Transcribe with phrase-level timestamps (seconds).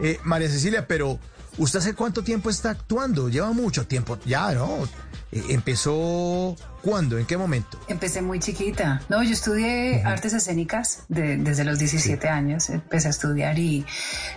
[0.00, 1.18] Eh, María Cecilia, pero
[1.58, 3.28] ¿usted hace cuánto tiempo está actuando?
[3.28, 4.88] Lleva mucho tiempo, ya, ¿no?
[5.34, 7.18] Eh, ¿Empezó cuándo?
[7.18, 7.80] ¿En qué momento?
[7.88, 9.02] Empecé muy chiquita.
[9.08, 12.70] No, yo estudié artes escénicas desde los 17 años.
[12.70, 13.84] Empecé a estudiar y,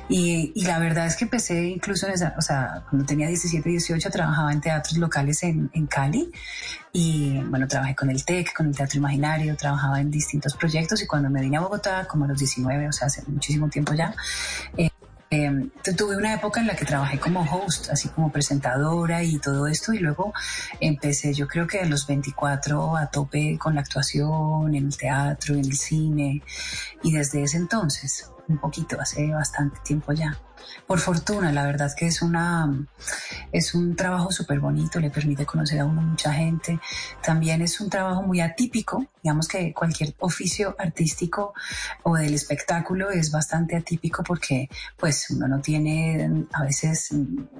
[0.09, 4.09] y, la verdad es que empecé incluso en esa, o sea, cuando tenía 17, 18
[4.09, 6.31] trabajaba en teatros locales en, en Cali
[6.93, 11.05] y bueno, trabajé con el TEC, con el Teatro Imaginario, trabajaba en distintos proyectos y
[11.05, 14.15] cuando me vine a Bogotá, como a los 19, o sea, hace muchísimo tiempo ya,
[14.75, 14.89] eh,
[15.29, 19.67] eh, tuve una época en la que trabajé como host, así como presentadora y todo
[19.67, 20.33] esto, y luego
[20.79, 25.55] empecé, yo creo que a los 24 a tope con la actuación, en el teatro,
[25.55, 26.43] en el cine,
[27.03, 30.37] y desde ese entonces, un poquito, hace bastante tiempo ya
[30.85, 32.87] por fortuna, la verdad que es una
[33.51, 36.79] es un trabajo súper bonito, le permite conocer a uno mucha gente.
[37.21, 41.53] También es un trabajo muy atípico, digamos que cualquier oficio artístico
[42.03, 47.09] o del espectáculo es bastante atípico porque pues uno no tiene a veces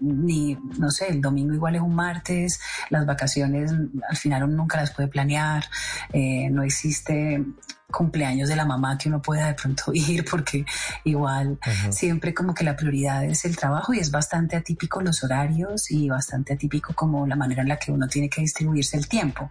[0.02, 3.72] ni, no sé, el domingo igual es un martes, las vacaciones
[4.10, 5.66] al final uno nunca las puede planear,
[6.14, 7.44] eh, no existe
[7.90, 10.66] cumpleaños de la mamá que uno pueda de pronto ir porque
[11.04, 12.87] igual siempre como que la prioridad
[13.24, 17.62] es el trabajo y es bastante atípico los horarios y bastante atípico como la manera
[17.62, 19.50] en la que uno tiene que distribuirse el tiempo.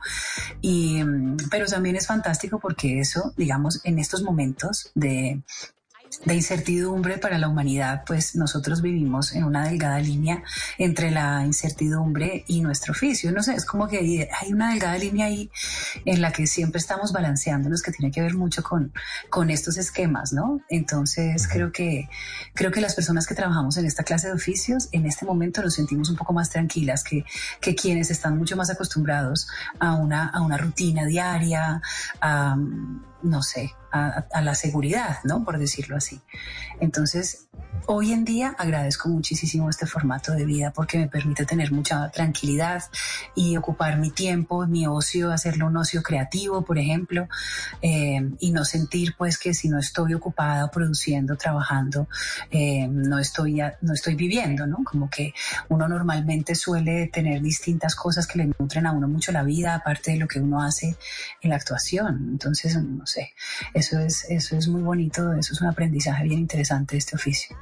[0.61, 5.43] Y, mm, pero también es fantástico porque eso, digamos, en estos momentos de
[6.25, 10.43] de incertidumbre para la humanidad, pues nosotros vivimos en una delgada línea
[10.79, 13.31] entre la incertidumbre y nuestro oficio.
[13.33, 15.51] No sé, es como que hay una delgada línea ahí
[16.05, 18.93] en la que siempre estamos balanceándonos, que tiene que ver mucho con,
[19.31, 20.61] con estos esquemas, ¿no?
[20.69, 22.09] Entonces creo que,
[22.55, 25.75] creo que las personas que trabajamos en esta clase de oficios, en este momento nos
[25.75, 27.25] sentimos un poco más tranquilas que,
[27.61, 29.49] que quienes están mucho más acostumbrados
[29.79, 31.81] a una, a una rutina diaria,
[32.21, 32.57] a
[33.23, 35.45] no sé, a, la seguridad, ¿no?
[35.45, 36.21] Por decirlo así.
[36.81, 37.49] Entonces,
[37.87, 42.83] hoy en día agradezco muchísimo este formato de vida porque me permite tener mucha tranquilidad
[43.35, 47.29] y ocupar mi tiempo, mi ocio, hacerlo un ocio creativo, por ejemplo,
[47.81, 52.09] eh, y no sentir pues que si no estoy ocupada produciendo, trabajando,
[52.51, 54.79] eh, no, estoy, no estoy viviendo, ¿no?
[54.85, 55.33] Como que
[55.69, 60.13] uno normalmente suele tener distintas cosas que le nutren a uno mucho la vida, aparte
[60.13, 60.97] de lo que uno hace
[61.41, 62.29] en la actuación.
[62.31, 62.77] Entonces,
[63.07, 63.33] no sé,
[63.73, 67.57] eso es, eso es muy bonito, eso es un aprendizaje bien interesante de este oficio.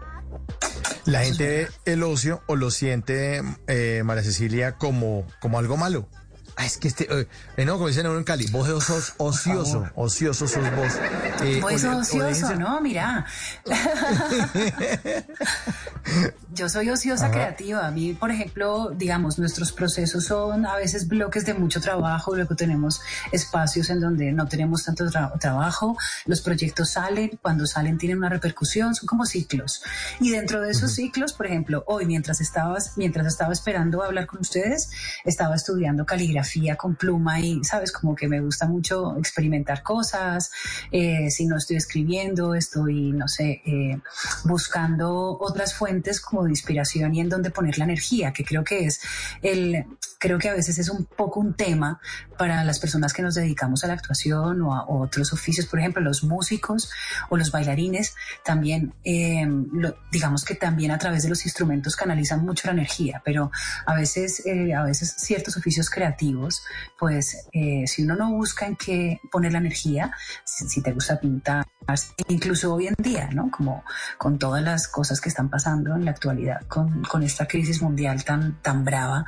[1.05, 6.09] La gente ve el ocio o lo siente, eh, María Cecilia, como, como algo malo.
[6.57, 10.77] Ah, es que este, eh, no, como dicen en Cali, vos sos ocioso, ocioso sos
[10.77, 10.95] vos.
[11.43, 12.81] Eh, vos sos ocioso, ¿no?
[12.81, 13.27] Mira.
[16.55, 17.85] Yo soy ociosa creativa.
[17.87, 22.55] A mí, por ejemplo, digamos, nuestros procesos son a veces bloques de mucho trabajo, luego
[22.55, 23.01] tenemos
[23.33, 25.05] espacios en donde no tenemos tanto
[25.41, 29.83] trabajo, los proyectos salen, cuando salen tienen una repercusión, son como ciclos.
[30.21, 34.41] Y dentro de esos ciclos, por ejemplo, hoy mientras estabas, mientras estaba esperando hablar con
[34.41, 34.91] ustedes,
[35.25, 40.53] estaba estudiando caligrafía con pluma y, sabes, como que me gusta mucho experimentar cosas.
[40.93, 43.99] Eh, si no estoy escribiendo, estoy, no sé, eh,
[44.45, 48.87] buscando otras fuentes como de inspiración y en donde poner la energía, que creo que
[48.87, 49.01] es
[49.43, 49.85] el,
[50.19, 52.01] creo que a veces es un poco un tema
[52.39, 56.03] para las personas que nos dedicamos a la actuación o a otros oficios, por ejemplo,
[56.03, 56.91] los músicos
[57.29, 58.15] o los bailarines,
[58.45, 59.47] también, eh,
[60.11, 63.51] digamos que también a través de los instrumentos canalizan mucho la energía, pero
[63.87, 64.43] a veces,
[64.77, 66.63] a veces ciertos oficios creativos,
[66.99, 70.13] pues eh, si uno no busca en qué poner la energía,
[70.45, 71.67] si, te gusta pintar,
[72.29, 73.51] incluso hoy en día, ¿no?
[73.51, 73.85] Como
[74.19, 78.25] con todas las cosas que están pasando en la actualidad, con, con esta crisis mundial
[78.25, 79.25] tan, tan brava,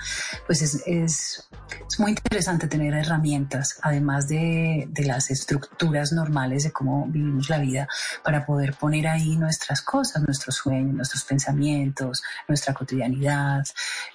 [0.46, 1.48] pues es, es,
[1.88, 7.58] es muy interesante tener herramientas, además de, de, las estructuras normales de cómo vivimos la
[7.58, 7.88] vida,
[8.24, 13.64] para poder poner ahí nuestras cosas, nuestros sueños, nuestros pensamientos, nuestra cotidianidad.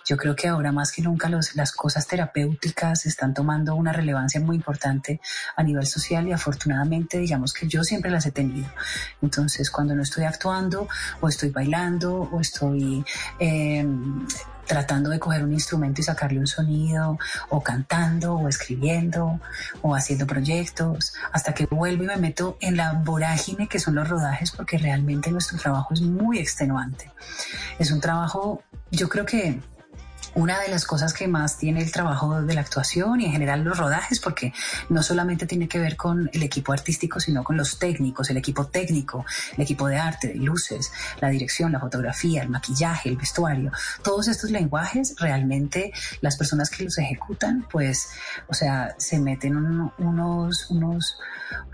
[0.06, 4.41] Yo creo que ahora más que nunca los, las cosas terapéuticas están tomando una relevancia
[4.41, 5.22] muy importante
[5.56, 8.69] a nivel social y afortunadamente digamos que yo siempre las he tenido.
[9.22, 10.88] Entonces cuando no estoy actuando
[11.19, 13.03] o estoy bailando o estoy...
[13.40, 14.26] Em,
[14.72, 17.20] tratando de coger un instrumento y sacarle un sonido,
[17.50, 19.41] o cantando, o escribiendo,
[19.82, 24.08] o haciendo proyectos, hasta que vuelvo y me meto en la vorágine que son los
[24.08, 27.11] rodajes, porque realmente nuestro trabajo es muy extenuante.
[27.79, 29.59] Es un trabajo, yo creo que
[30.34, 33.64] una de las cosas que más tiene el trabajo de la actuación y en general
[33.64, 34.54] los rodajes, porque
[34.90, 38.68] no solamente tiene que ver con el equipo artístico, sino con los técnicos, el equipo
[38.68, 39.26] técnico,
[39.56, 43.72] el equipo de arte, de luces, la dirección, la fotografía, el maquillaje, el vestuario,
[44.04, 45.92] todos estos lenguajes realmente
[46.22, 48.10] las personas que los ejecutan, pues,
[48.48, 51.18] o sea, se meten unos, unos,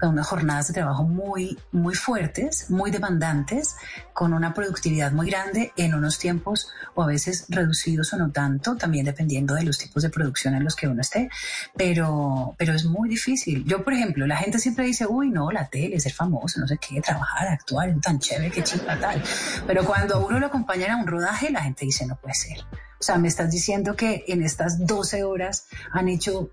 [0.01, 3.75] unas jornadas de trabajo muy, muy fuertes, muy demandantes,
[4.13, 8.75] con una productividad muy grande en unos tiempos o a veces reducidos o no tanto,
[8.77, 11.29] también dependiendo de los tipos de producción en los que uno esté,
[11.75, 13.65] pero, pero es muy difícil.
[13.65, 16.77] Yo, por ejemplo, la gente siempre dice, uy, no, la tele, ser famoso, no sé
[16.77, 19.21] qué, trabajar, actuar, tan chévere, qué chica tal.
[19.65, 22.59] Pero cuando uno lo acompaña a un rodaje, la gente dice, no puede ser.
[22.99, 26.51] O sea, me estás diciendo que en estas 12 horas han hecho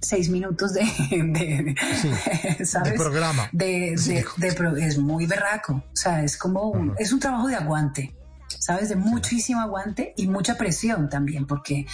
[0.00, 1.74] seis minutos de, de,
[2.96, 3.48] programa.
[3.52, 5.72] De, es muy berraco.
[5.72, 8.14] O sea, es como, es un trabajo de aguante.
[8.64, 8.88] ¿Sabes?
[8.88, 11.86] De muchísimo aguante y mucha presión también, porque,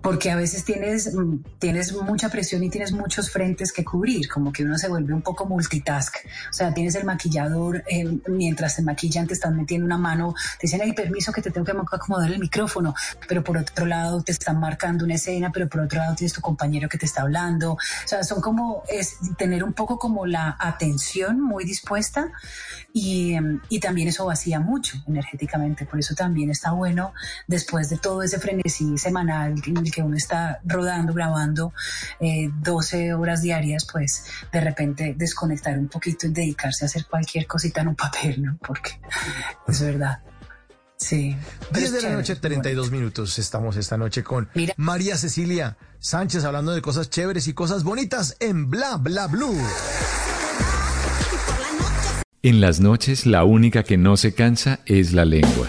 [0.00, 4.52] porque a veces tienes, mm, tienes mucha presión y tienes muchos frentes que cubrir, como
[4.52, 6.16] que uno se vuelve un poco multitask.
[6.50, 10.66] O sea, tienes el maquillador, eh, mientras te maquillan te están metiendo una mano, te
[10.66, 12.96] dicen, hay permiso que te tengo que acomodar el micrófono,
[13.28, 16.40] pero por otro lado te están marcando una escena, pero por otro lado tienes tu
[16.40, 17.74] compañero que te está hablando.
[17.74, 22.32] O sea, son como, es tener un poco como la atención muy dispuesta
[22.92, 27.12] y, em, y también eso vacía mucho energéticamente por eso también está bueno,
[27.46, 31.74] después de todo ese frenesí semanal en el que uno está rodando, grabando
[32.18, 37.46] 12 eh, horas diarias, pues de repente desconectar un poquito y dedicarse a hacer cualquier
[37.46, 38.56] cosita en un papel, ¿no?
[38.66, 38.98] Porque
[39.68, 40.20] es verdad.
[40.96, 41.36] Sí.
[41.74, 43.38] 10 de la noche, 32 minutos.
[43.38, 44.48] Estamos esta noche con
[44.78, 49.60] María Cecilia Sánchez hablando de cosas chéveres y cosas bonitas en Bla Bla Blue.
[52.42, 55.68] En las noches la única que no se cansa es la lengua.